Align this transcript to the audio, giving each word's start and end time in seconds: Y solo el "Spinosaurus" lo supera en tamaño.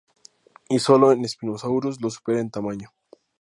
Y 0.67 0.79
solo 0.79 1.11
el 1.11 1.23
"Spinosaurus" 1.29 2.01
lo 2.01 2.09
supera 2.09 2.39
en 2.39 2.49
tamaño. 2.49 2.91